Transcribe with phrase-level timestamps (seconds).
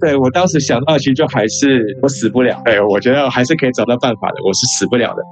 [0.00, 2.60] 对，我当时想到，其实就还是我死不了。
[2.64, 5.22] 对，我觉得还是可以找到办法的，我是死不了的。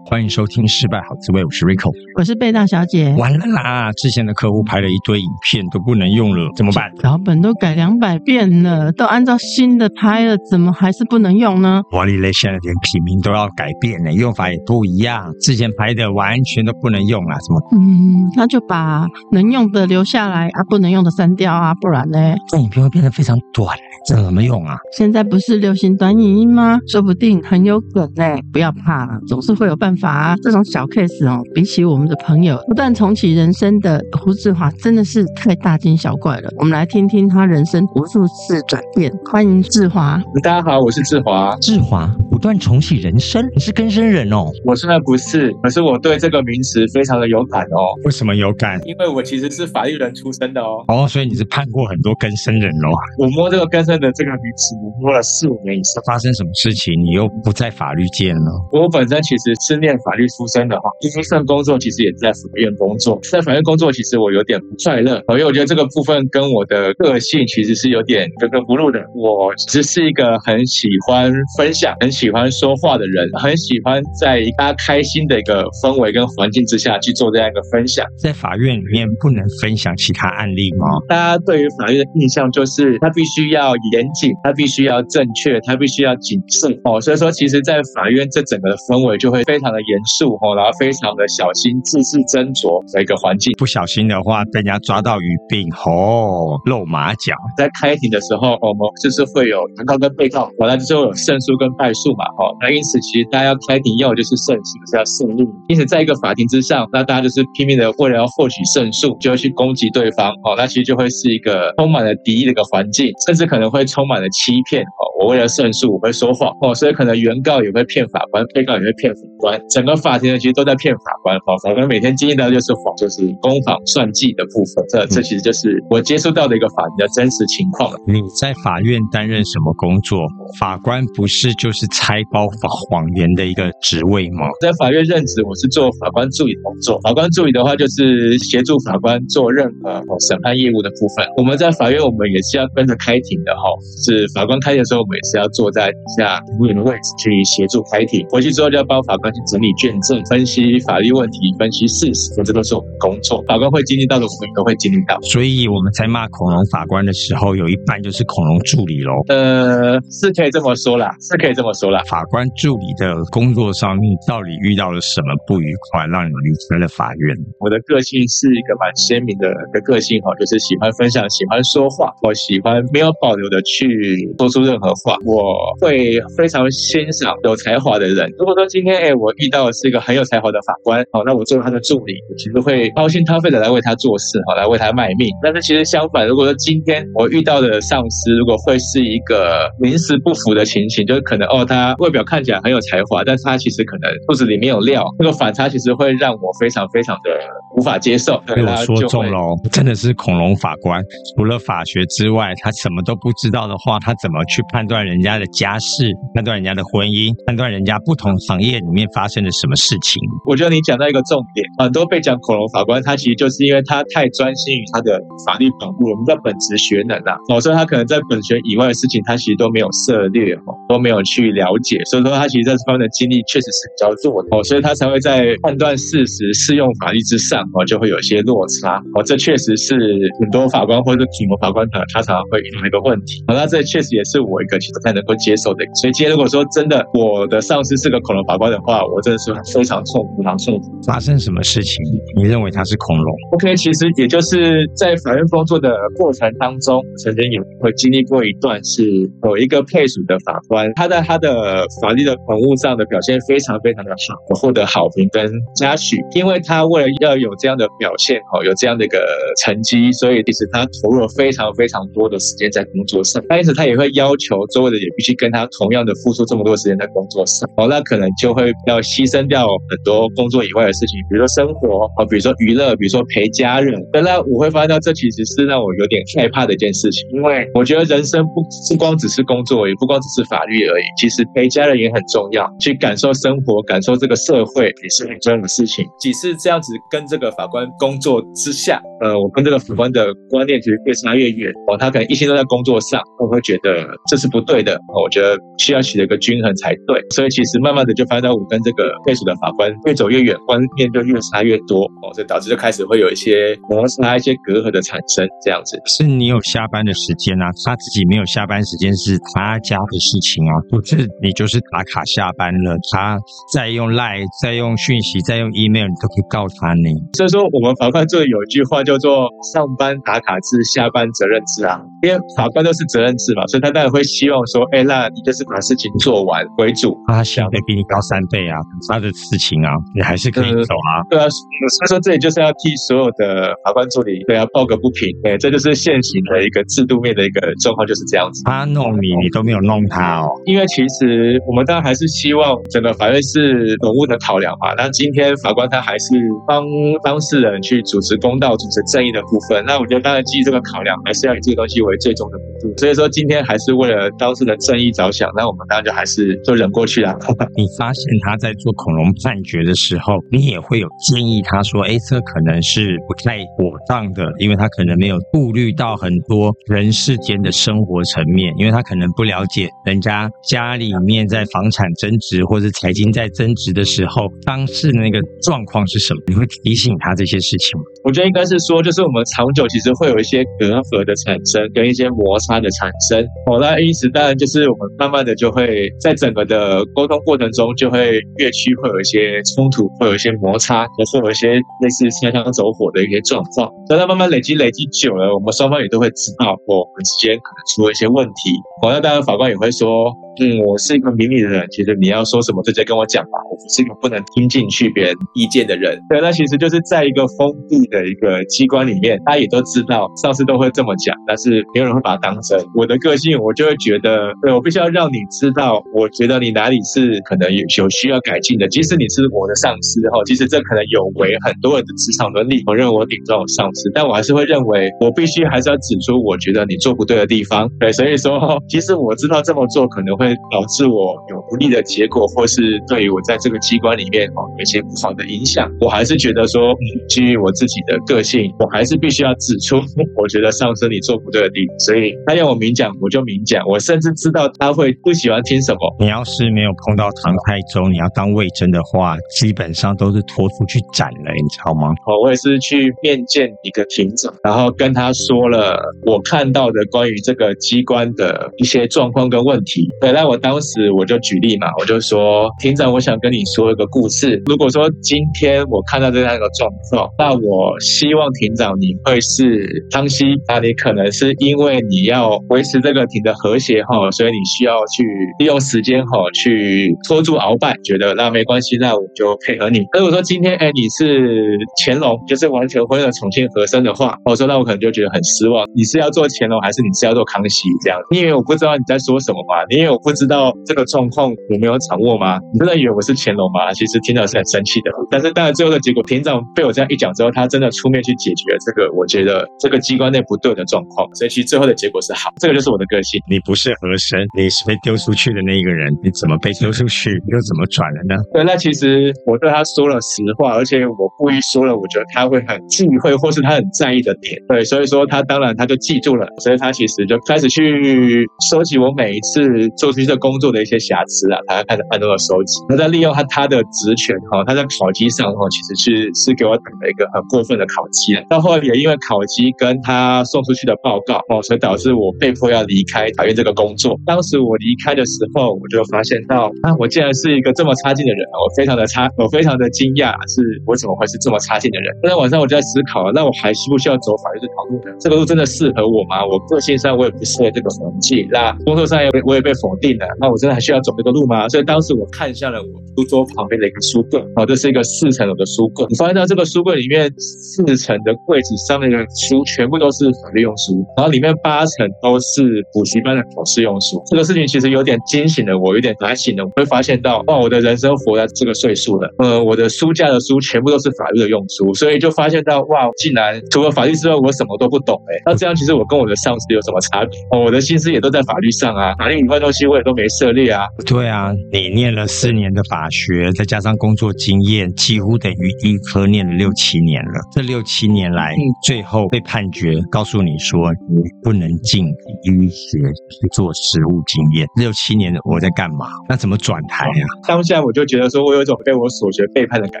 [0.12, 3.14] 欢迎收听《失败好滋味》，我是 Rico，我是贝大小姐。
[3.16, 3.90] 完了啦！
[3.92, 6.92] 之前的客户拍了一堆影片都不能用了，怎么办？
[6.98, 11.80] 脚本都改两百遍了，都按照新的拍了，怎么还是不能用呢？
[11.92, 17.80] 哇哩嘞，现在连品名都要改变了，用法也不一样，之前拍的完全都不能用了，怎么？
[17.80, 22.34] 嗯，那就把能用的留下来啊，不能用的删掉啊，不然呢？
[22.50, 23.74] 这影片会变得非常短，
[24.06, 24.76] 这怎么用啊？
[24.94, 26.78] 现在不是流行短影音吗？
[26.86, 28.38] 说不定很有梗嘞！
[28.52, 30.01] 不要怕，总是会有办法。
[30.02, 36.50] 法这种小 case 哦，比起我们的朋友不断重启人生的胡志华，真的是太大惊小怪了。
[36.58, 39.12] 我们来听听他人生无数次转变。
[39.30, 40.20] 欢迎志华。
[40.42, 41.56] 大家好，我是志华。
[41.60, 44.50] 志华不断重启人生，你是更生人哦？
[44.64, 47.94] 我虽然不是，可是我对这个名词非常的有感哦。
[48.04, 48.80] 为什么有感？
[48.84, 50.82] 因为我其实是法律人出身的哦。
[50.88, 52.90] 哦，所以你是判过很多更生人哦？
[53.18, 56.02] 我摸这个更生的这个名词，我摸了四五年以上。
[56.04, 58.40] 发生什么事情，你又不在法律界了？
[58.72, 59.91] 我本身其实是念。
[59.98, 69.00] 法律出身的话，第一份工作其实也在法院工作，在法院工作其实我有点不快乐，因为我觉得这个部分跟我的个性其实是有点格格不入的。
[69.14, 78.06] 我其实是一个很喜欢分享、很喜欢说话的人，很喜欢在大家开心的一个氛围跟环境之下去做这样一个分享。
[78.18, 80.86] 在法院里面不能分享其他案例吗？
[81.08, 87.00] 大家对于法律的印象就是它必须要严谨，它必须要正确，它必须要谨慎哦。
[87.00, 89.82] 所以说，其实，在法院这整个的氛围就会非常的。
[89.82, 93.52] 严肃哦，然后非常的小心，字字斟酌的一个环境。
[93.58, 97.34] 不小心的话，被人家抓到鱼病哦，露马脚。
[97.58, 105.44] 在开庭的时候，我们就是会有原告跟被告，完了之后有胜诉跟败诉嘛，哦，那因此其实大家要开庭要的就是胜诉，就是要胜利。
[105.68, 119.60] 因此，在一个法庭之上，那大家就是拼命的为了要获取胜诉，就会去攻击对方，哦，那其实就会是一个充满了敌意的一个环境，甚至可能会充满了欺骗，哦，我为了胜诉我会说谎，哦，所以可能原告也会骗法官，被告也会骗法官。
[119.70, 124.84] 整个法庭呢，其实都在骗法官，哦，法官每天经历到的就是谎，就是攻防算计的部分。
[124.90, 127.92] 这这其实就是我接触到的一个法庭的真实情况。
[128.08, 130.18] 你在法院担任什么工作？
[130.58, 134.48] 法官不是就是拆包法谎言的一个职位吗？
[134.60, 136.98] 在法院任职，我是做法官助理工作。
[137.00, 141.24] 法官助理的话，就是协助法官做任何审判业务的部分。
[141.36, 143.62] 我们在法院，我们也是要跟着开庭的，哈，
[144.04, 148.24] 是法官开庭的时候，我们也是要坐在底下服务员的位置去协助开庭。
[148.30, 149.68] 回去之后就要帮法官去整理。
[149.82, 153.42] 卷证、分析法律问题、分析事实，这都是我们的工作。
[153.48, 155.18] 法官会经历到的，我们都会经历到。
[155.22, 159.10] 所以我们在骂恐龙法官的时候，有一半就是恐龙助理喽。
[159.26, 162.00] 呃，是可以这么说啦，是可以这么说啦。
[162.08, 167.34] 法官助理的工作上面，到底遇到了什么不愉快，让你离开了法院？
[167.58, 175.16] 我的个性是一个蛮鲜明的的个性哈，就是喜欢分享，喜欢说话，我喜欢没有保留的去说出任何话。
[175.24, 178.30] 我会非常欣赏有才华的人。
[178.38, 185.28] 如果说今天哎，我遇到的是一个很有才华的法官，好，那我作为他的助理，我其实会掏心掏肺的来为他做事，好，来为他卖命。
[185.42, 197.30] 但是其实相反，如果说今天我遇到的上司，如果会是一个临时不符的情形，就是可能哦，他外表看起来很有才华，但是他其实可能肚子里面有料，那个反差其实会让我非常非常的
[197.76, 198.42] 无法接受。
[198.46, 199.38] 被我说中了，
[199.70, 201.02] 真的是恐龙法官，
[201.36, 210.20] 除了法学之外，他什么都不知道的话，他怎么去判判断人家的家事，判断人家的婚姻，判断人家不同行业里面发生了什么事情？
[210.44, 229.94] 我觉得你讲到一个重点，很多被讲恐龙法官，他其实就是因为他太专心于他的法律保护，我们叫本职学能啊，哦，所以他可能在本学以外的事情，他其实都没有涉猎，哦，都没有去了解，所以说他其实在这方面的经历确实是比较弱的，哦，所以他才会在判断事实、适用法律之上，哦，就会有些落差，哦，这确实是
[230.40, 239.42] 很多法官或者恐龙法官他他常常会遇到一个问题，哦，那这确实也是我一个其实不太能够接受的，所以今天如果说真的我的上司是个恐龙法官的话，我真的。
[239.42, 240.84] 是非常痛苦，非常痛苦。
[241.04, 241.96] 发生什么事情？
[242.36, 249.02] 你认为他是恐龙？OK，其实也就是在法院工作的过程当中，曾经也会经历过一段，是
[249.42, 256.16] 有一个配属的法官，他在他的法律的文务上的表现非常非常的好，获得好评跟嘉许。
[256.36, 259.26] 因为他为了要有这样的表现，哦，有这样的一个
[259.64, 263.42] 成绩，所以其实他投入了非常非常多的时间在工作上。
[263.48, 274.00] 但是，他也会要求我周围的也必须跟他同样的付出这么多时间在工作上，哦，那可能就会要牺牲掉很多工作以外的事情，比如说生活，哦，比如说娱乐，比如说陪家人。
[274.12, 286.06] 那我会发现到这其实是让我有点害怕的一件事情，因为我觉得人生不不光只是工作，也不光只是法律而已，其实陪家人也很重要，去感受生活，感受这个社会也是很重要的事情。
[286.20, 297.18] 几次这样子跟这个法官工作之下，呃，我跟这个法官的观念其实越差越远，哦，他可能一心都在工作上，我会觉得这是不对的，我觉得需要取得一个均衡才对。
[297.34, 305.98] 所以其实慢慢的就发现到我跟这个配属的法官越走越远，观念就越差越多，哦，所以导致就开始会有一些摩擦、一些隔阂的产生，这样子。
[306.06, 313.38] 是你有下班的时间啊，他自己没有下班时间是他家的事情啊，不是你就是打卡下班了，他
[313.72, 317.08] 再用 Line、再用讯息、再用 email，你都可以告他呢。
[317.34, 327.16] 所以说我们法官做的有一句话叫做“上班打卡制，下班责任制”啊，因为法官都是责任制嘛，所以他当然会希望说，哎，那你就是把事情做完为主。
[327.28, 328.74] 他想得比你高三倍啊，
[329.08, 331.22] 他的事情啊，你还是可以走啊。
[331.30, 338.64] 对啊，所以说这里就是要替所有的法官助理对啊抱个不平，对，这就是现行的一个制度面的一个状况，就是这样子。
[338.64, 340.50] 他弄你，你都没有弄他哦。
[340.66, 344.92] 因为其实我们当然还是希望整个法院是有务的考量嘛。
[344.96, 346.34] 那今天法官他还是
[346.66, 346.82] 帮
[347.22, 349.84] 当事人去主持公道、主持正义的部分。
[349.86, 352.58] 那我觉得当然基于这个考量，还是要以这个东西为最终的。
[352.98, 357.36] 所以说今天还是为了当事人正义着想，那我们当然就还是就忍过去了。
[357.76, 376.40] 你发现他在做恐龙判决的时候，你也会有建议他说：“哎，这可能是不太妥当的，因为他可能没有顾虑到很多人世间的生活层面，因为他可能不了解人家家里面在房产增值或者财经在增值的时候，当时那个状况是什么？
[376.48, 378.04] 你会提醒他这些事情吗？
[378.24, 383.44] 我觉得应该是说，就是我们长久其实会有一些隔阂的产生，跟一些摩擦的产生。
[383.66, 393.90] 哦，那因此当然就是我们慢慢的就会在整个的沟通过程中，就会越趋会有一些冲突，会有一些摩擦，也会有一些类似擦枪走火的一些状况。
[394.08, 398.70] 等到慢慢累积累积久了，我们双方也都会知道，我们之间可能出了一些问题。
[399.02, 400.32] 哦，那当然法官也会说。
[400.60, 403.56] 嗯，我是一个明理的人，其实你要说什么，直接跟我讲吧。
[403.70, 406.18] 我不是一个不能听进去别人意见的人。
[406.28, 412.78] 对，那其实就是在一个封闭的一个机关里面，大家也都知道，上司都会这么讲，但是没有人会把它当真。
[412.94, 418.86] 我的个性，我就会觉得，对，我必须要让你知道，我觉得你哪里是可能有有需要改进的。
[418.88, 422.82] 即使你是我的上司哈，其实这可能有违很多人的职场伦理。
[422.86, 427.88] 我认为我顶撞我上司，但我还是会认为，我必须还是要指出我觉得你做不对的地方。
[427.98, 430.41] 对，所以说，即使我知道这么做可能会。
[430.42, 436.94] 会导致我有不利的结果，或是对于我在这个机关里面哦有一些不好的影响，我还是觉得说，
[437.28, 439.96] 基于我自己的个性，我还是必须要指出，
[440.36, 441.98] 我觉得上司你做不对的地方。
[442.00, 443.86] 所以他要我明讲，我就明讲。
[443.86, 445.98] 我甚至知道他会不喜欢听什么。
[446.18, 452.08] 你要是没有碰到唐太宗，你要当魏征的话，基本上都是拖出去斩了，你知道吗？
[452.26, 460.08] 哦，我也是去面见一个庭长，然后跟他说了我看到的关于这个机关的一些状况跟问题。
[460.32, 464.60] 那我当时我就举例嘛，我就说，庭长，我想跟你说一个故事。
[464.66, 475.22] 如果说今天我看到这样一个状况，那我希望庭长你会是康熙，那你可能是因为你要维持这个庭的和谐哈，所以你需要去
[475.58, 480.00] 利用时间哈去拖住鳌拜，觉得那没关系，那我就配合你。
[480.16, 485.86] 如果说今天哎你是乾隆，就是完全恢了重庆和珅的话，我说那我可能就觉得很失望。
[485.94, 488.18] 你是要做乾隆还是你是要做康熙这样？
[488.30, 489.84] 你以为我不知道你在说什么吗？
[489.90, 490.21] 你以为我。
[490.22, 492.58] 不知道这个状况我没有掌握吗？
[492.72, 493.92] 你真的以为我是乾隆吗？
[493.92, 502.50] 其实庭长是很生气的，但是当然最后的结果，庭长被我这样一讲之后，他真的出面去解决了这个我觉得这个机关内不对的状况，所以其实最后的结果是好。
[502.60, 503.40] 这个就是我的个性。
[503.50, 508.40] 你不是和珅，你是被丢出去的那一个人，你怎么被丢出去又怎么转了呢？
[508.54, 514.56] 对，那其实我对他说了实话，而且我故意说了，我觉得他会很忌讳或是他很在意的点。
[514.68, 520.11] 对，所以说他当然他就记住了，所以他其实就开始去收集我每一次做。
[520.12, 522.80] 出去的工作的一些瑕疵啊，他开始暗中的收集。
[522.88, 528.36] 那在利用他他的职权哈，他在考绩上哈，其实是是给我等了一个很过分的考绩。
[528.48, 534.18] 到后来也因为考绩跟他送出去的报告哦，所以导致我被迫要离开法院这个工作。
[534.26, 542.14] 当时我离开的时候，我就发现到啊，我竟然是一个这么差劲的人，我非常的差，我非常的惊讶，是我怎么会是这么差劲的人？
[542.22, 545.14] 那天晚上我就在思考，那我还需不需要走法律这条路呢？
[545.20, 546.44] 这个路真的适合我吗？
[546.44, 550.18] 我个性上我也不适合这个环境，那工作上也我也被否定。
[550.18, 551.66] 了，那我真的还需要走这个路吗？
[551.70, 556.04] 所以当时我看向了我书桌旁边的一个书柜，哦，这是一个四层楼的书柜。
[556.10, 559.16] 我发现到这个书柜里面四层的柜子上面的
[559.48, 564.22] 书全部都是法律用书，然后里面八层都是补习班的考试用书。
[564.26, 566.64] 这个事情其实有点惊醒了我，有点打醒了。
[566.64, 575.40] 我会发现到，哇，我的人生活在这个岁数了，呃，我的书架的书全部都是法律的用书，所以就发现到，哇，竟然除了法律之外，我什么都不懂哎。
[575.46, 577.38] 那这样其实我跟我的上司有什么差别？
[577.52, 580.86] 哦，我的心思也都在法律上啊，法律以外东西我也都没涉猎啊。
[581.06, 587.32] 对啊，你念了四年的法学，再加上工作经验，几乎等于医科念了六七年了。
[587.52, 594.66] 这六七年来，嗯、最后被判决告诉你说，你不能进医学去做实务经验。
[594.76, 596.06] 六七年我在干嘛？
[596.28, 597.24] 那怎么转台啊？
[597.46, 600.00] 当下我就觉得说，我有一种被我所学背叛的感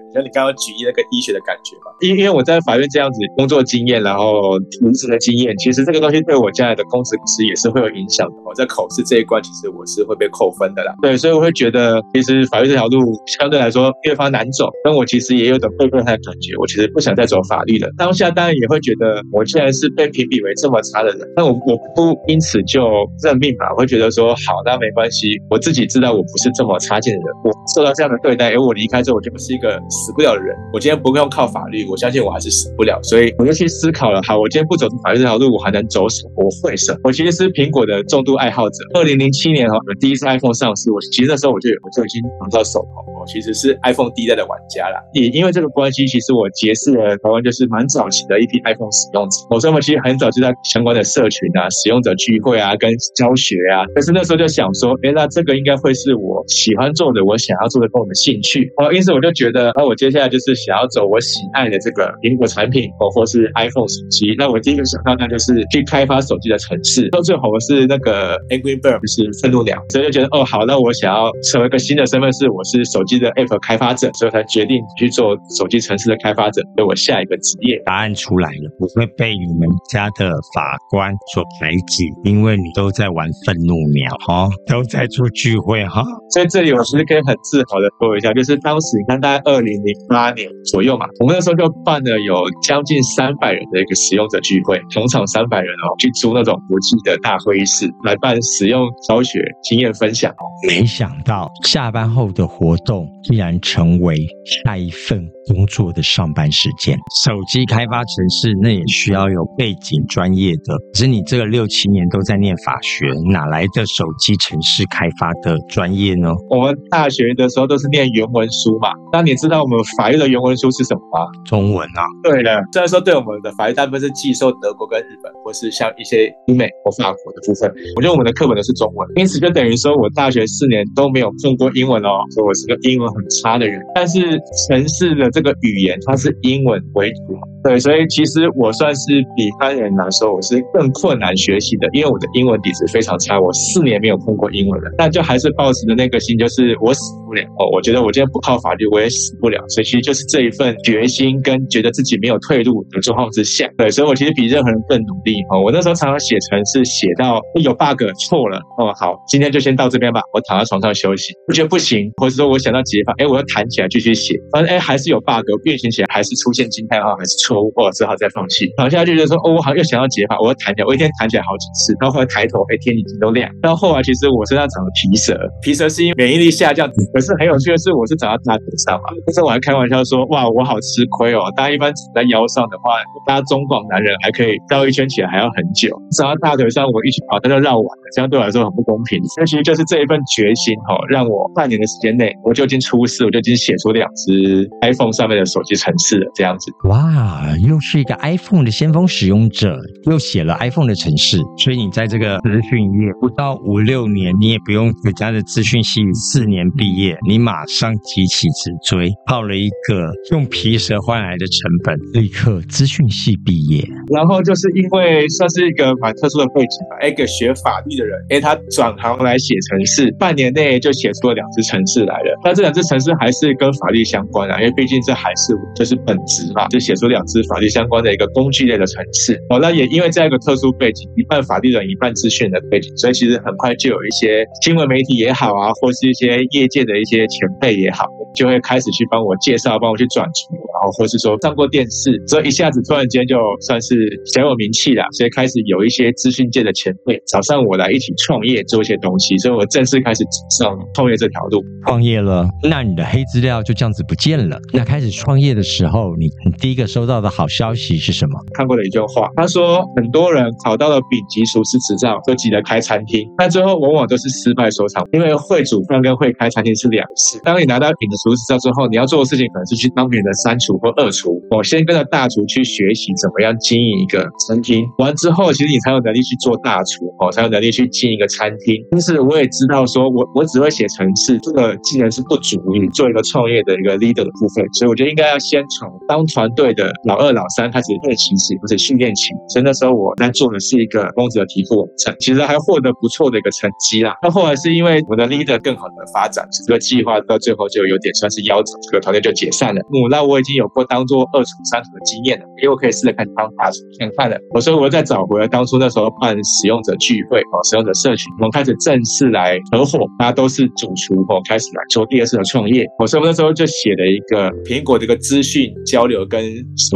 [0.00, 1.90] 觉，像你刚刚举例那个医学的感觉嘛。
[2.00, 8.34] 因因为我在法院这样子工作经验，然后文职的经验，其实这个东西对我将来的公职其实也是会有影响的。
[8.44, 10.92] 我在考试这一关，其实我我是会被扣分的啦。
[11.00, 14.68] 对，所以我会觉得，其实法律这条路相对来说越发难走。
[14.84, 17.88] 但我其实也有种背叛的感觉，我其实不想再走法律了。
[17.96, 22.84] 当下当然也会觉得，我既然是被评比为这么差的人，那我我不因此就
[23.24, 23.72] 认命吧？
[23.72, 30.54] 我会觉得说，好，那没关系，我自己知道我不是这么差劲的人，我受到这样的对待，而我离开之后，我就不是一个死不了的人。
[30.74, 33.00] 我今天不用靠法律，我相信我还是死不了。
[33.02, 36.44] 所以我就去思考了，好，我今天不走法律这条路，我还能走什么？
[36.44, 36.98] 我会什么？
[37.04, 38.76] 我其实是苹果的重度爱好者。
[38.94, 39.68] 二零零七年
[40.00, 43.10] 第一次 iPhone 上市，我其实那时候我就我就已经拿到手头。
[43.20, 49.36] 我其实是 iPhone 第一代的玩家啦，也因为这个关系，其实我结识了台湾就是蛮早期的一批 iPhone 使用者。
[49.50, 58.72] 我说我们其实很早就在相关的社群啊、使用者聚会啊、跟教学啊，但是那时候就想说，哎，那这个应该会是我喜欢做的，我想要做的，跟我的兴趣。
[58.78, 64.34] 哦，因此我就觉得，那我接下来就是想要走我喜爱的这个苹果产品，哦，或是 iPhone 手机。
[64.38, 67.10] 那我第一个想到那就是去开发手机的城市。
[67.10, 73.20] 到最后我是那个 Angry Bird，就是愤怒鸟，所以就觉得，哦，好，那我想要成为一个新的身份，是我是手机。
[73.20, 77.76] 的 App 开发者，所以才决定去做手机城市的开发者，为我下一个职业。
[77.84, 86.02] 答案出来了，不会被你们家的法官所排挤，因为你都在玩愤怒鸟哈，都在做聚会哈。
[86.30, 100.44] 所以这里我其实可以很自豪的说一下，就是当时你看大概二零零八年左右嘛，我们那时候就办了有将近三百人的一个使用者聚会，同场三百人哦，去租那种国际的大会议室来办使用教学经验分享哦。
[100.68, 103.06] 没想到下班后的活动。
[103.22, 104.16] 竟然成为
[104.64, 106.96] 下一份工作的上班时间。
[107.22, 110.74] 手机开发程式，那也需要有背景专业的。
[110.94, 116.32] 可是你这个六七年都在念法学，哪来的手机程式开发的专业呢？
[116.48, 118.88] 我们大学的时候都是念原文书嘛。
[119.12, 121.26] 那你知道我们法律的原文书是什么吗？
[121.44, 122.02] 中文啊。
[122.22, 127.70] 对了，虽然说对我们的法律大部分是寄售德国跟日本，或是像一些英美或法国的部分。
[127.96, 132.76] 我觉得我们的课本都是中文，因此就等于说我大学四年都没有碰过英文哦，所以我是个。
[132.90, 162.70] 英文很差的人，但是城市的这个语言它是英文为主，对，所以其实我算是比一般人来说，我是更困难学习的，因为我的英文底子非常差，我四年没有碰过英文了，但就还是抱持的那个心，就是我死不了哦，我觉得我今天不靠法律我也死不了，所以其实就是这一份决心跟觉得自己没有退路的状况之下，对，所以我其实比任何人更努力哦，我那时候常常写成是写到有 bug 错了哦，好，今天就先到这边吧，我躺在床上休息，我觉得不行，或者说我想。
[162.70, 168.70] 到解法，哎，我要弹起来继续写，反正哎还是有 bug，运行起来还是出现惊叹号，还是错误，我只好再放弃。
[168.78, 173.50] 然后现在就觉得说，哦，我好像又想要解法，我要弹起来，我一天弹起来好几次，然后后来抬头，哎，天已经都亮。
[173.60, 179.10] 到后来其实我身上长了皮蛇，皮蛇是因为免疫力下降，可是很有趣的是，我是长在大腿上嘛。
[179.26, 181.42] 那时候我还开玩笑说，哇，我好吃亏哦。
[181.56, 189.18] 大家一般长在腰上的话，大家中广男人还可以绕一圈起来还要很久，长在大腿上，我一起跑，他就绕完了，这样对我来说很不公平。
[189.36, 193.40] 那其实就是这一份决心哈，让我半年的时间内，我就已经出师，我就。
[193.40, 196.70] 已经写出两支 iPhone 上面的手机程式了，这样子。
[196.90, 213.82] 哇，又是一个 iPhone 的先锋使用者，又写了 iPhone 的程式，所以你在这个资讯业不到五六年，你也不用人家的资讯系四年毕业，你马上急起直追，泡了一个用皮蛇换来的成本，立刻资讯系毕业。
[214.14, 222.38] 然后就是因为算是一个蛮特殊的背景吧，一个学法律的人，哎，他转行来写程式，半年内就写出了两支程式来了。
[222.44, 223.28] 那这两支程式还。
[223.30, 229.38] 是跟法律相关的，因为毕竟这还是就是本职嘛，就写出两资法律相关的一个工具类的层次。
[229.48, 243.94] 哦，那也因为这样一个特殊背景，一半法律人，一半资讯的背景，所以其实很快就有一些新闻媒体也好啊，或是一些业界的一些前辈也好，就会开始去帮我介绍，帮我去转图，然后或是说上过电视，所以一下子突然间就算是
[244.34, 245.04] 小有名气了。
[245.12, 251.62] 所以开始有一些资讯界的前辈找上我来一起创业做一些东西，所以我正式开始走上创业这条路。
[251.86, 254.58] 创业了，那你的黑资料就这样子不见了。
[254.72, 258.38] 那开始创业的时候，你你第一个收到的好消息是什么？
[258.54, 267.38] 看过的一句话，他说很多人考到了丙级厨师执照，都急着开餐厅，但最后往往都是失败收场，因为会煮饭跟会开餐厅是两事。
[267.44, 274.84] 当你拿到丙级厨师执照之后，你要做的事情可能是去当别人的三厨或二厨，我先跟着大厨去学习怎么样经营一个餐厅。
[274.98, 278.76] 完之后，其实你才有能力去做大厨哦，才有能力去经营一个餐厅。
[278.90, 284.64] 但是我也知道说，我我只会写程式，这个技能是不足以做一个创业的一个 leader 的部分。
[284.74, 289.32] 所以我觉得应该要先从当团队的老二、老三开始练习起，或者训练起。
[289.48, 294.14] 所以那时候我在做的是一个公子的皮肤网站，其实还获得不错的一个成绩啦。
[294.22, 299.80] 那后来是因为我的 leader 更好的发展，这个计划到最后就有点算是夭折，这个团队就解散了。
[299.80, 304.36] 嗯，那我已经有过当做二厨、三厨的经验了，因为我可以试着看当大厨，看看了。
[304.54, 304.90] 我说我。
[304.90, 312.84] 再找回来当初那时候办使用者聚会哦，使用者社群，我们开始正式来合伙，大家都是主厨哦，开始来做第二次的创业。
[312.98, 316.42] 我说我那时候就写了一个苹果的一个资讯交流跟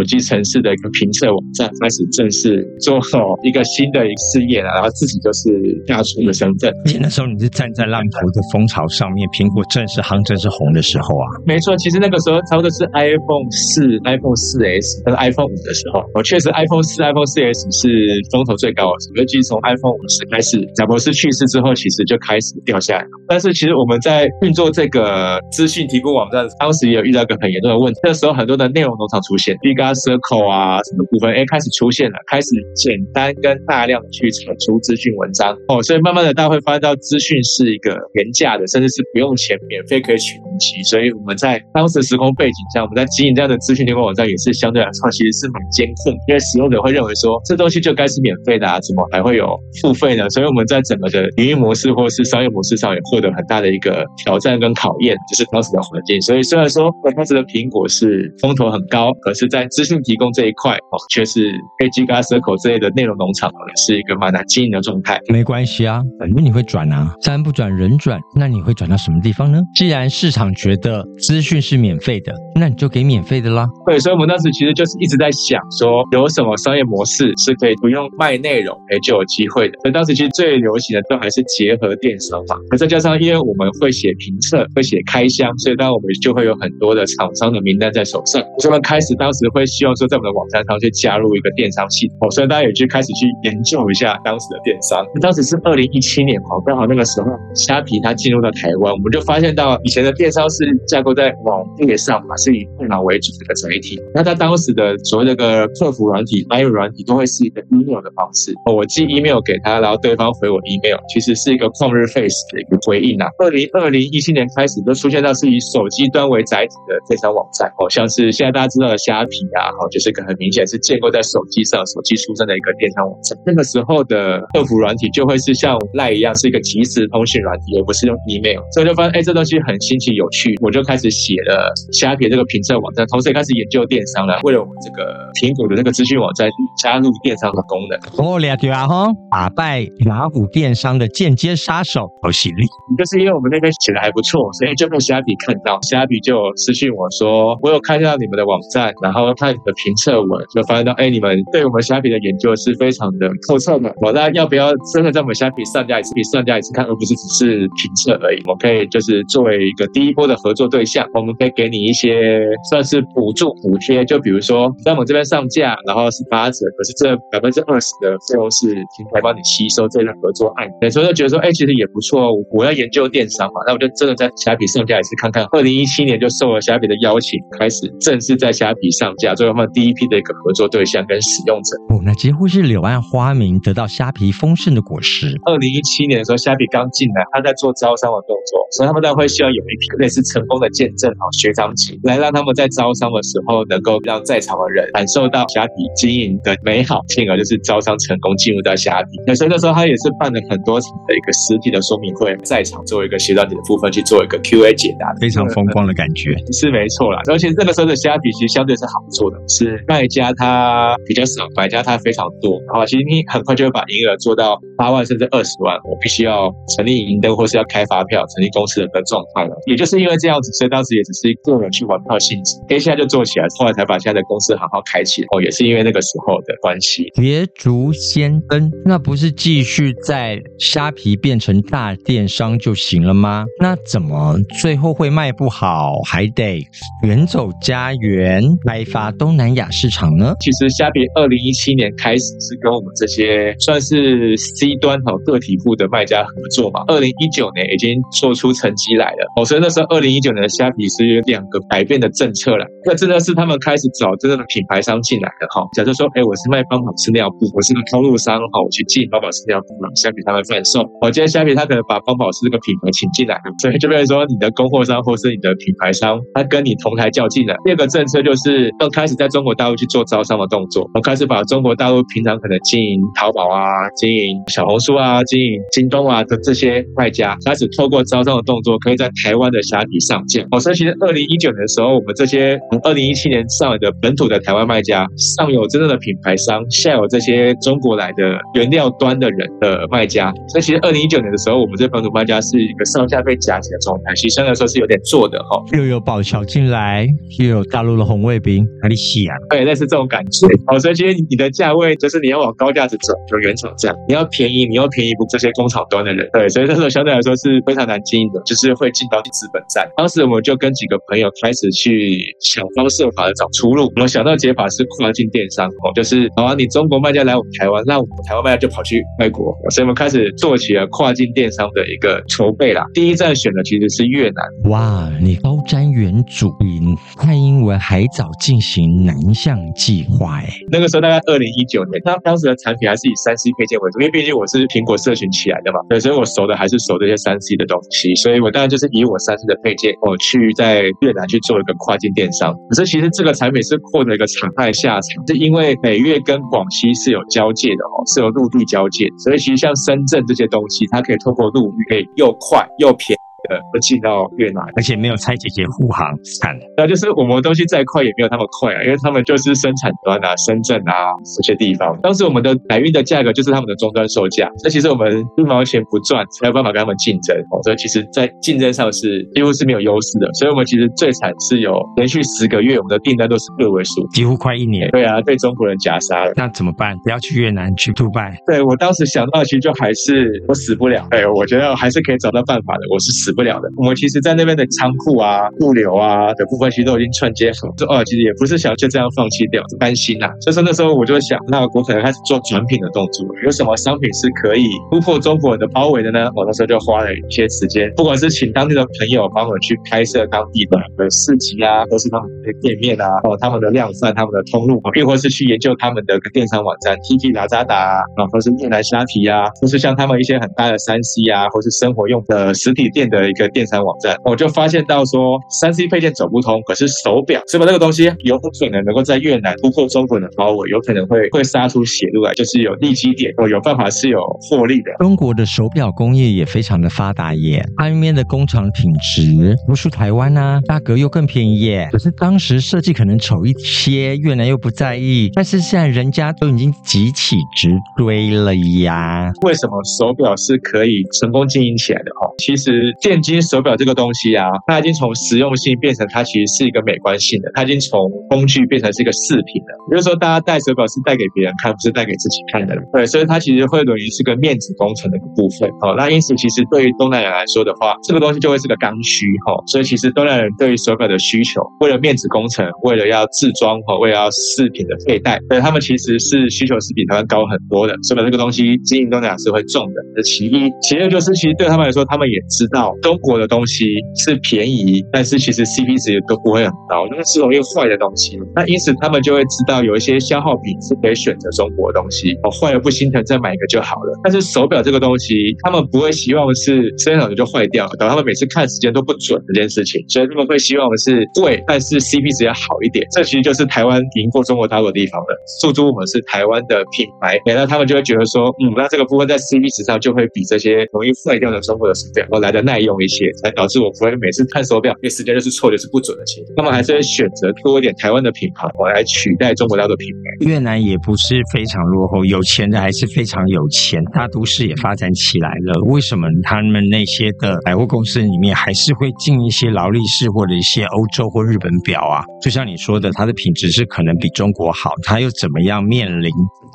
[0.05, 4.69] 手机城市的一个评测网站，开始正式做好一个新的一个事业了。
[4.77, 5.49] 然后自己就是
[5.89, 6.69] 大厨的身份。
[7.01, 11.25] 那时候你是站在浪头的风潮上面，苹果正式夯正是红的时候啊。
[11.47, 16.05] 没错，其实那个时候差不多是 iPhone 四、iPhone 四 S 跟 iPhone 五的时候。
[16.13, 17.89] 我确实 iPhone 四、iPhone 四 S 是。
[18.35, 23.07] 风头最高的，尤其是从 iPhone 五十开始，贾博士去世之后，其实就开始掉下来。
[23.29, 28.01] 但是其实我们在运作这个资讯提供网站，当时也有遇到一个很严重的问题。
[28.03, 29.57] 那时候很多的内容农场出现
[29.95, 40.83] Circle 啊什么部分，哎开始出现了，开始简单跟大量去产出资讯文章哦，所以慢慢的大家会发现到资讯是一个廉价的，甚至是不用钱、免费可以取东西。
[40.91, 47.85] 所以我们在当时时空背景下，我们在经营这样的资讯提供网站，也是相对来说其实是蛮艰困，因为使用者会认为说这东西。
[47.85, 50.31] 就该是免费的啊，怎么还会有付费呢？
[50.31, 56.19] 所以我们在整个的营运模式或是商业模式上也获得很大的一个挑战跟考验，就是当时的环境。
[56.23, 63.51] 所以虽然说当时的苹果是风头很高，可是，在资讯提供这一块哦，却是被 Giga Circle 之类的内容农场
[63.87, 65.21] 是一个蛮难经营的状态。
[65.31, 69.61] 没关系啊，反正你会转啊，山不转人转，那你会转到什么地方呢？
[69.75, 73.67] 既然市场觉得资讯是免费的，那你就给免费的啦。
[73.87, 77.75] 对，所以我们当时其实就是一直在想说，有什么商业模式是可以。
[77.85, 79.75] 不用卖内容，哎，就有机会的。
[79.83, 82.57] 所以当时其实最流行的都还是结合电商嘛。
[82.71, 88.41] 可再加上，因为我们会写评测，会写开箱，所以当我们就会有很多的厂商的名单在手上。
[88.59, 92.31] 所以我们开始当时会希望说，在我们的网站上去加入一个电商系统。
[92.31, 95.05] 所以大家也去开始去研究一下当时的电商。
[95.21, 104.01] 当时是二零一七年哦，刚好那个时候虾皮它进入到台湾，我们就发现到以前的电商是架构在网页上嘛，是以电脑为主的一个载体。
[104.15, 107.63] 那它当时的所谓这个客服软体、IM 软体都会是一个。
[107.75, 113.27] email 的方式哦，我寄 email 给他，然后对方回我 email，其实是一个旷日费时的一个回应啊。
[113.39, 123.39] 二零二零一七年开始，都出现到是以手机端为载体的电商网站，哦，像是现在大家知道的虾皮啊，哦，就是个很明显是建构在手机上、手机出身的一个电商网站。
[123.47, 128.61] 那个时候的客服软体就会是像 Line 一样，是一个即时通讯软体，而不是用 email。
[128.75, 136.49] 所以就发现，哎，这东西很新奇有趣，我就开始写了虾皮这个评测网站，同时也开始研究电商了，为了我们这个苹果的这个资讯网站
[136.83, 137.99] 加入电商的功能。
[138.19, 142.67] 哦，了解啊哈，打败雅虎电商的间接杀手，好犀利！
[142.99, 153.93] 就是因为我们那边写的还不错，所以就被虾皮看到，虾皮就私信我说，我有看到你们的网站，然后看你的评测文，就发现到，哎，你们对我们虾皮的研究是非常的透彻的。
[154.01, 158.41] 我那要不要真的在我们虾皮上架一次，比上架一次看，而不是只是评测而已？
[158.47, 167.95] 我可以就是作为一个第一波的合作对象，我们可以给你一些算是补助补贴，就比如说在我们这边上架，然后是八折，可是这百分之二十。
[168.01, 172.33] 的费用是平台帮你吸收这类合作案，所以就觉得说，哎，其实也不错。
[172.51, 175.45] 我要研究电商嘛，那我就真的在虾皮上架一次看看。
[175.53, 181.95] 二零一七年就受了虾皮的邀请，开始正式在虾皮上架，作为他们第一批的一个合作对象跟使用者。
[181.95, 185.39] 哦，那几乎是柳暗花明，得到虾皮丰盛的果实。
[185.47, 197.79] 二零一七年的时候，虾皮刚进来，他在做招商的动作，所以他们当然会希望有一批类似成功的见证啊，学长级来让他们在招商的时候，能够让在场的人感受到虾皮经营的美好，进而就是招。
[197.85, 207.21] 商成功进入到虾皮，那所以那时候他也是办了很多场的一个实体的说明会，在场做一个学长姐的部分去做一个 Q&A 解答，非常风光的感觉，是没错啦。
[207.29, 219.55] 而且那个时候的虾皮其实相对是好做是卖家他比较少，买家他非常多，然后其实你很快就会把营业额做到八万甚至二十万，我必须要成立营灯或是要开发票，成立公司的状态了。
[219.67, 225.29] 也就是因为这样子，所以当时也只是一个人去玩票性质，接下来就做起来，后来才把现在的公司好好开起来。
[225.33, 227.11] 哦，也是因为那个时候的关系。
[227.15, 233.45] 捷足先登，那不是继续在虾皮变成大电商就行了吗？
[233.61, 236.61] 那怎么最后会卖不好，还得
[237.03, 240.35] 远走家园开发东南亚市场呢？
[240.41, 246.85] 其实虾皮二零一七年开始是跟我们这些算是 C 端和个体户的卖家合作嘛。
[246.89, 249.27] 二零一九年已经做出成绩来了。
[249.37, 252.67] 哦，所以那时候二零一九年的虾皮是有两个改变的政策了。
[252.85, 255.63] 那真的是他们开始找真正的品牌商进来的哈。
[255.75, 260.85] 假设说，哎，我是卖帮宝适尿布，我是个通路商哈，我去进帮宝适尿布，了虾皮他们贩售。
[261.01, 267.55] 我今天虾皮他可能把帮宝适这个品牌请进来了，所以就变成说你的供货商或是你的品牌商，他跟你同台较劲了。
[267.65, 280.43] 第二个政策就是要开始在中国大陆去做招商的动作，我开始把中国大陆平常可能经营淘宝啊、经营小红书啊、经营京东啊的这些卖家，开始透过招商的动作，可以在台湾的虾皮上架。
[280.53, 290.33] 哦，所以其实二零一九年的时候，我们这些从二零一七年上来的本土的台湾卖家，上有真正的品牌商，下有这些中国来的原料端的人的卖家。
[290.49, 295.63] 所以其实二零一九年的时候，我们这本土卖家是一个上下被夹击的状态，其实相对来说是有点做的哈。
[295.77, 297.07] 又有宝桥进来，
[297.39, 299.35] 又有大陆的红卫兵，洗啊？
[299.51, 300.47] 对，类似这种感觉。
[300.67, 306.29] 哦，所以其实你的价位就是你要往高价值走，就原厂价；你要便宜，你又便宜不这些工厂端的人。
[306.33, 309.89] 对，所以这时候相对来说是非常难经营的，就是会进到资本战。
[309.97, 313.91] 当时我们就跟几个朋友开始去想方设法的找出路。
[313.97, 322.85] 我们想到解法是跨境电商，哦，就是好啊，你中国卖家来我们台湾，那我们台湾卖家就跑去外国，所以我们开始做起了跨境电商的一个筹备啦。
[322.95, 324.71] 第一站选的其实是越南。
[324.71, 326.75] 哇，你高瞻远瞩，比
[327.17, 330.49] 蔡英文还早进行行南向计划哎。
[330.71, 342.53] 那个时候大概二零一九年，他当时的产品还是以三 C 配件为主，因为毕竟我是苹果社群起来的嘛，对，所以我熟的还是熟这些三 C 的东西，所以我当然就是以我三 C 的配件，我去在越南去做一个跨境电商。
[342.69, 353.17] 可是其实这个产品是获得一个惨败下场，是因为北越跟广西是有交界的哦，是有陆地交界，所以其实像深圳这些东西，它可以透过陆域，可以又快又便。
[353.51, 356.65] 呃，进到越南，而且没有蔡姐姐护航，惨了。
[356.77, 361.99] 那就是我们东西再快也没有他们快啊，因为他们就是生产端啊，深圳啊这些地方。
[362.03, 367.37] 当时我们的海运的价格就是他们的终端售价，那其实我们一毛钱不赚，才有办法跟他们竞争。
[367.51, 370.29] 哦，所以其实在竞争上是几乎是没有优势的。
[370.35, 374.91] 所以我们其实最惨是有连续十个月，我们的订单都是个位数，几乎快一年。
[374.91, 376.33] 对啊，被中国人夹杀了。
[376.37, 376.97] 那怎么办？
[377.05, 378.37] 不要去越南，去杜拜。
[378.47, 381.07] 对，我当时想到，其实就还是我死不了。
[381.11, 383.69] 哎，我觉得还是可以找到办法的，我是死不了的。
[383.77, 387.69] 我们其实，在那边的仓库啊、物流啊的部分，其实都已经串接好。
[387.79, 390.33] 说哦，其实也不是想就这样放弃掉，担心呐、啊。
[390.41, 393.27] 所以说那时候我就想，那我可能开始做转品的动作。
[393.45, 396.31] 有什么商品是可以突破中国人的包围的呢？
[396.35, 414.17] 我那时候就花了一些时间，不管是请当地的朋友帮我去拍摄当地的的市集啊，或是他们的店面啊，哦，他们的量贩、他们的通路，亦或是去研究他们的电商网站 T T 拉扎达啊，或是越南虾皮啊，或是像他们一些很大的三 C 啊，或是生活用的实体店的一个电商网站。
[414.25, 424.93] 我就发现到说，三 C 配件走不通，可是手表，是不是这个东西有可能能够在越南突破中国的包围，有可能会会杀出血路来，就是有利基点，哦，有办法是有获利的。
[424.99, 431.89] 中国的手表工业也非常的发达耶，他那边的工厂品质不输台湾啊，价格又更便宜耶。
[431.93, 439.31] 可是当时设计可能丑一些，越南又不在意，但是现在人家都已经急起直追了呀。
[439.43, 442.11] 为什么手表是可以成功经营起来的？
[442.13, 443.95] 哦，其实电竞手表这个。
[443.95, 449.71] 东西啊，它已经从实用性变成它其实是一个美观性的，它已经从工具变成是一个饰品了。
[449.89, 452.75] 也就是说，大家戴手表是戴给别人看，不是戴给自己看的。
[452.93, 455.71] 对，所以它其实会等于是个面子工程的一个部分。
[455.81, 459.27] 哦，那因此其实对于东南亚来说的话，这个东西就会是个刚需。
[459.47, 467.95] 哈，所以其实东南亚人对于手表的需求，为了面子工程，为了要自装，哈，为了要饰品的佩戴，所以他们其实是需求是比台湾高很多的。
[468.03, 470.03] 手表这个东西经营东南亚是会重的。
[470.17, 473.85] 这其一，其二就是其实对他们来说，他们也知道中国的东西。
[474.25, 478.39] 是便宜，但是其实 CP 值都不会很高，那是容易坏的东西。
[478.55, 484.19] 那因此他们就会知道有一些消耗品是可以选择中国的东西，哦，坏了不心疼，再买一个就好了。
[484.23, 493.05] 但是手表这个东西，他们不会希望是生产了就坏掉，等他们每次看时间都不准这件事情，所以他们会希望是贵，但是 CP 值要好一点。
[493.13, 495.37] 这其实就是台湾赢过中国大陆的地方了。
[495.61, 506.55] 诉诸我们是台湾的品牌，那他们就会觉得说，嗯，那这个部分在 CP 值上就会比这些容易坏掉的中国的手表来的耐用用一些，才导致我不会每次看手表，因为时间就是错就是不准的情况。
[506.57, 510.47] 那么还是会选择多一点台湾的品牌，我来取代中国大陆的品牌。
[510.47, 515.83] 越南也不是非常落后，有钱的还是非常有钱，大都市也发展起来了。
[515.91, 522.23] 为什么他们那些的百货公司里面还是会进一些劳力士或者一些欧洲或日本表啊？
[522.41, 526.31] 就像你说的，它的品质是可能比中国好，它又怎么样面临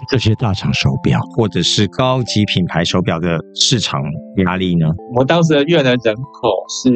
[0.09, 4.01] 这些大厂手表或者是高级品牌手表的市场
[4.43, 4.87] 压力呢？
[5.15, 6.89] 我当时的越南人口是。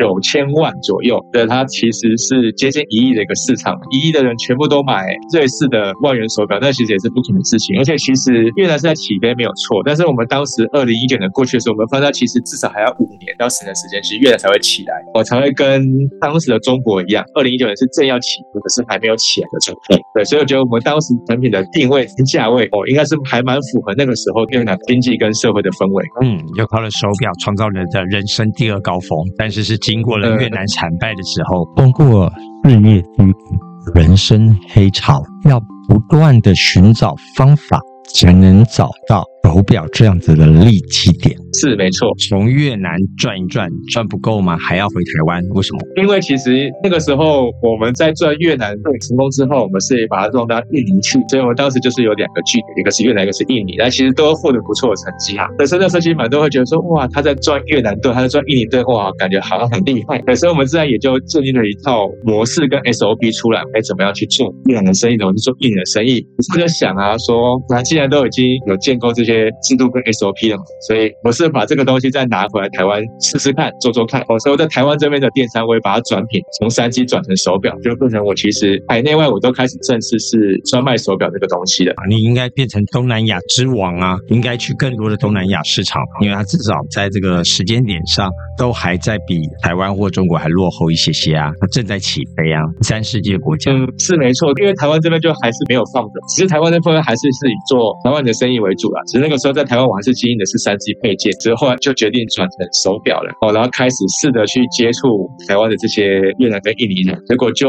[0.00, 7.76] 九千万左右，对，它其实是接近一亿的一个市场，一亿的人全部都买瑞士的万元手表，那其实也是不可能的事情。
[7.78, 15.84] 而且其实越南是在起飞没有错，但是我们当时二零一九年过去的时候，我们发现其实至少还要五年到十年时间，其实越南才会起来，我才会跟
[16.18, 20.00] 当时的中国一样，二零一九年是正要起步，可是还没有起来的状态。
[20.14, 26.04] 对，所以我觉得我们当时产品的定位跟价位哦，应该是还蛮符合那个时候越南经济跟社会的氛围。
[26.24, 29.76] 嗯，又靠了手表创造了的人生第二高峰，但是是。
[29.90, 37.80] 经过了越南惨败的时候，通过日月低谷、人生黑潮，要不断的寻找方法，
[38.14, 39.24] 才能找到。
[39.42, 44.56] 手表这样子的利基点是没错，从越南转一转，赚不够吗？
[44.58, 45.42] 还要回台湾？
[45.50, 45.80] 为什么？
[45.96, 55.48] 因为其实那个时候我们在赚越南对成功之后，我们是把它弄到印尼去，所以我们当时就是有两个据点，一个是越南，一个是印尼，但其实都获得不错的成绩啊。
[55.58, 60.22] 可是那时候其实蛮多会觉得说，哇，他在赚越南盾，他在赚印尼盾，哇，感觉好像很厉害。
[60.36, 66.24] 所以我们自然也就建立了一套模式跟 SOP 出来，该怎么样去做越南的生意，怎么去做印尼的生意。
[66.54, 69.50] 我就想啊，说那既然都已经有建构这些。
[69.62, 74.20] 制度跟 SOP 了，所以我是把这个东西再拿回来台湾试试看，做做看。
[74.22, 81.94] 哦，所以我在台湾这边的电商，我也把它转品，从三 G 转成手表，就变成我其实海内外我都开始正式是专卖手表这个东西了。
[82.08, 93.72] 你应该变成东南亚之王啊，应该去更多的东南亚市场，因为它至少在这个时间点上都还在比台湾或中国还落后一些些啊，它正在起飞啊，第三世界国家。
[93.72, 107.68] 嗯，是没错，因为台湾这边就还是没有放着，其实台湾那部分还是是以做台湾的生意为主啦，只是那个时候在台湾我还是经营的是三 G 配件，之后就决定转成手表了哦，然后开始试着去接触台湾的这些越南跟印尼人，结果就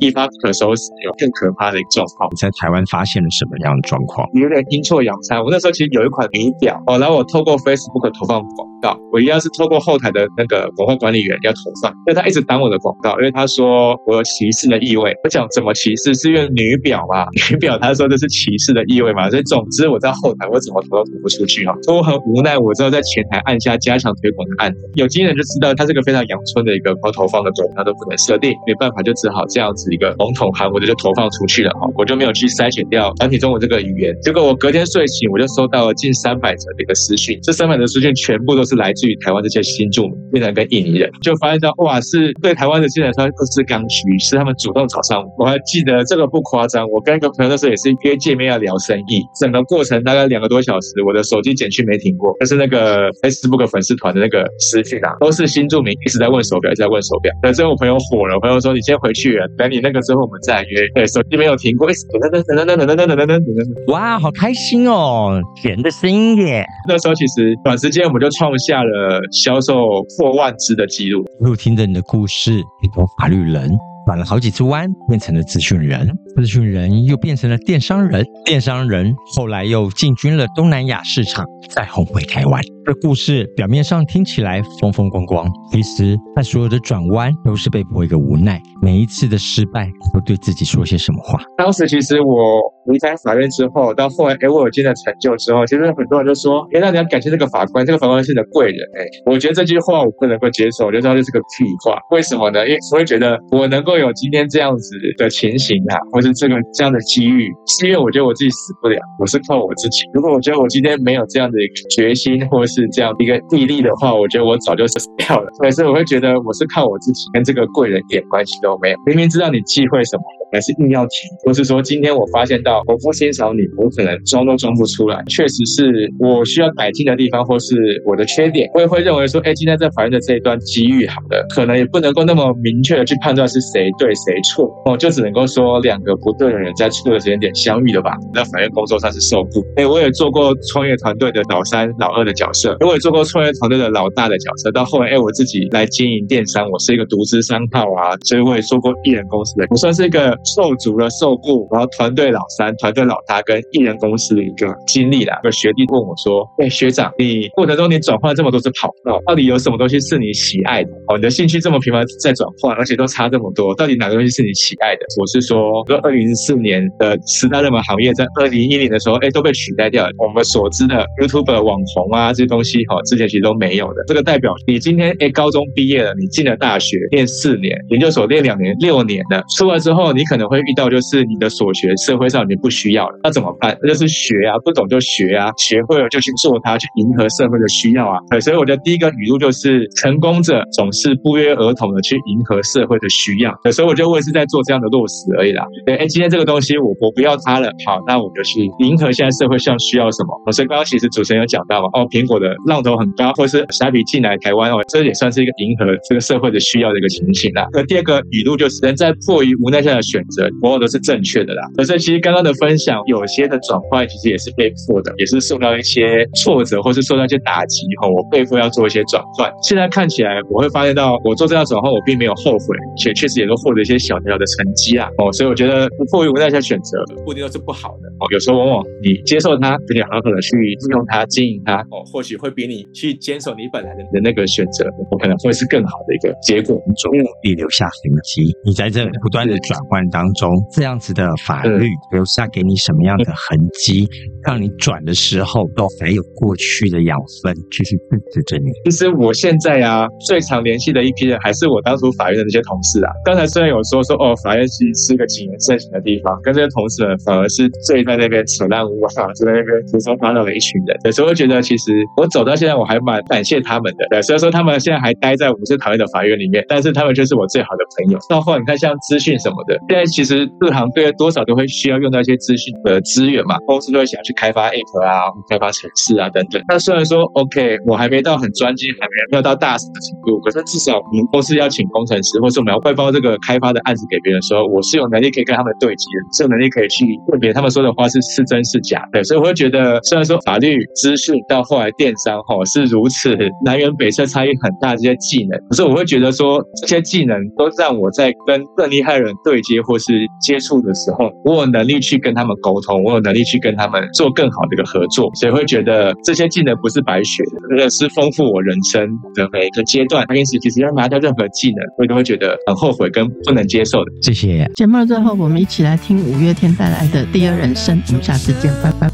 [0.00, 2.28] 一发不可收拾，有更可怕的一个状况。
[2.30, 4.28] 你在台湾发现了什么样的状况？
[4.34, 5.42] 有点阴错阳差。
[5.42, 15.14] 我那时候其实有一款名表哦，然后我透过 Facebook 投放广告，我一样是透过后台的那个广告管理员要投放，但他一直挡我的广告，因为他说我有歧视的意味。
[15.24, 16.14] 我讲怎么歧视？
[16.14, 17.26] 是因为女表嘛？
[17.50, 19.30] 女表他说这是歧视的意味嘛？
[19.30, 21.64] 所以总之我在后台我怎么投都投不出去。
[21.82, 31.88] 所以我很无奈，我知道在在前台按下加强推广的按钮，有经验人就知道，它是个非常阳春的一个高投放的种，它都不能设定，没办法，就只好这样子一个笼统含糊的就投放出去了哈。
[31.96, 45.44] 我就没有去筛选掉繁体中文这个语言，结果我隔天睡醒，我就收到了近三百则的一个私讯，这三百则私讯全部都是来自于台湾这些新住民，越南跟印尼人，就发现到哇，是对台湾的新人说都是刚需，是他们主动找上我。
[45.44, 52.87] 我还记得这个不夸张，我跟一个朋友那时候也是约见面要聊生意，整个过程大概两个多小时，我的手机简讯没停过，但是那个
[53.22, 57.32] Facebook 粉丝团的那个私讯啊，都是新住民一直在问手表，一直在问手表。
[57.42, 63.84] 那最后我朋友火了，我朋友说：“你先回去，等你那个之后我们再约。”对，手机没有停过，等等等等等等等等等等等。
[63.88, 66.64] 哇，好开心哦，甜的声音耶！
[66.88, 71.24] 那时候其实短时间我们就创下了销售破万只的记录。
[71.40, 73.70] 一路听着你的故事，你从法律人
[74.06, 76.08] 转了好几次弯，变成了资讯人。
[76.40, 82.62] 资讯人又变成了电商人，电商人后来又进军了东南亚市场，再红回台湾。
[82.86, 88.58] 这故事表面上听起来风风光光，其实他所有的转弯都是被迫一个无奈。
[88.80, 91.38] 每一次的失败，都对自己说些什么话？
[91.58, 101.98] 当时其实我离开法院之后，到后来给我有今天的成就之后，其实很多人就说：“哎，那你要感谢这个法官，这个法官是你的贵人。”哎，我觉得这句话我不能够接受，我觉得这就是个屁话。
[102.12, 102.66] 为什么呢？
[102.66, 106.54] 因为我会觉得我能够有今天这样子的情形啊，或是这个。
[106.74, 110.02] 这样的机遇，是因为我觉得我自己死不了，我是靠我自己。
[110.12, 111.56] 如果我觉得我今天没有这样的
[111.96, 115.50] 决心，或是这样的一个毅力的话，我觉得我早就死掉了。
[115.72, 118.98] 所以我会觉得我是靠我自己，跟这个贵人一点关系都没有。
[119.06, 128.68] 明明知道你忌讳什么，还是硬要提，或是说今天我发现到我不欣赏你，我可能装都装不出来，确实是我需要改进的地方，或是我的缺点。
[128.74, 138.12] 我也会认为说，哎，今天在法院的这一段机遇，好的，可能也不能够那么明确的去判断是谁对谁错，哦，就只能够说两个不对的人在错的时间点相遇了吧。
[138.32, 144.70] 那法院工作上是受雇，哎，我也做过创业团队的老三、老二的角色，我也做过创业团队的老大的角色。
[144.72, 150.37] 到后来，哎，我自己来经营电商，我是一个独资商号啊，所以我也做过艺人公司的，我算是一个。
[150.44, 155.38] 受足了受雇，然后团队老三、团队老大跟艺人公司的一个经历啦。
[155.44, 160.90] 有学弟问我说：“哎，学长，你过程中你转换这么多次跑道，到底有什么东西是你喜爱的？
[161.08, 170.10] 哦，你的兴趣这么频繁在转换，而且都差这么多，到底哪个东西是你喜爱的？”我是说，说二零零四年的十大热门行业，在二零一零的时候，哎，都被取代掉了。
[170.18, 174.04] 我们所知的 YouTube 网红啊这些东西，哈，之前其实都没有的。
[174.06, 183.76] 这个代表你今天哎高中毕业了，你进了大学，念四年，研究所念两年，六年的，出来之后，你可能会遇到就是你的所学社会上你不需要了，那怎么办？
[183.82, 188.18] 那就是学啊，不懂就学啊，学会了就去做它，去迎合社会的需要啊。
[188.30, 193.52] 对，所以我觉得第一个语录就是：成功者总是不约而同的去迎合社会的需要。
[193.72, 195.64] 所以我觉得我也是在做这样的落实而已啦。
[195.86, 200.52] 对，哎，今天这个东西我我不要它了，好，那我就去迎合现在社会上需要什么。
[200.52, 207.66] 所以刚刚其实主持人有讲到嘛，哦，苹果的浪头很高，或是虾皮进来台湾哦，这也算是一个迎合这个社会的需要的一个情形啦。
[207.72, 211.62] 那第二个语录就是：人在迫于无奈下的选择，往往都是正确的啦。
[211.76, 219.48] 可是其实刚刚的分享，有些的转换其实也是被迫的，也是受到一些挫折，或是受到一些打击后，我被迫要做一些转换。
[219.62, 225.08] 现在看起来，我会发现到我做这样转换，我并没有后悔，且确实也都获得一些小小的成绩啊。
[225.18, 228.26] 哦，所以我觉得不迫于无奈下选择，不一定都是不好的哦。
[228.32, 236.76] 有时候往往你接受它，并且好好的去利用它、经营它，哦，或许会比你去坚守你本来的的那个选择，我可能会是更好的一个结果。
[236.96, 244.08] 总努力留下痕迹，你在这不断的转换当中，这样子的法律留下给你什么样的痕迹，
[244.44, 248.70] 让你转的时候都还有过去的养分继续支持着你。
[248.84, 253.10] 其实我现在啊，最常联系的一批人还是我当初法院的那些同事啊。
[253.24, 260.96] 刚才虽然有说说哦，法院其实是一个谨言慎行的地方，跟这些同事们反而是最在那边扯烂污啊，就在那边胡说八道的一群人。
[261.04, 264.06] 有时候会觉得，其实我走到现在，我还蛮感谢他们的。
[264.10, 268.18] 对，虽然说他们现在还待在我们最讨厌的法院里面，但是他们就是我最好的朋友。
[268.28, 276.62] 到后来你看，像资讯什么的，现在其实各行各业多少都会需要用到一些资讯的资源嘛，公司都会想要去开发 App 啊，开发程式啊等等。
[276.68, 289.02] 那虽然说 OK，我还没到很专精，还没没有到大师的程度，可是至少我们公司要请工程师，或是我们要外包这个开发的案子给别人的时候，我是有能力可以跟他们对接的，是有能力可以去辨别他们说的话是是真是假。
[289.12, 310.26] 对，所以我会觉得，虽然说法律、资讯到后来电商哈是如此南辕北辙、差异很大这些技能，可是我会觉得说这些技能都让我在跟更厉害的人对接或是接触的时候，我有能力去跟他们沟通，我有能力去跟他们做更好的一个合作，所以会觉得这些技能不是白学的，而是丰富我人生的每一个阶段。
[310.36, 314.12] 因此，其实要拿掉任何技能，我都会觉得很后悔跟不能接受的。
[314.20, 314.70] 谢谢。
[314.74, 319.10] 节目的最后，我们一起来听五月天带来的《第二人生》，我们下次见，拜拜。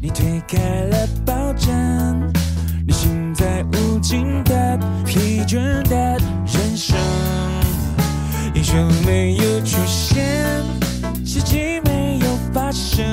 [0.00, 1.72] 你推开了抱枕，
[2.86, 4.61] 你现在无尽的
[8.72, 10.64] 就没有出现，
[11.26, 13.04] 奇迹没有发生，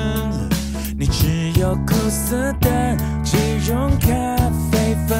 [0.98, 3.36] 你只有苦涩的即
[3.68, 4.08] 溶咖
[4.72, 5.18] 啡粉，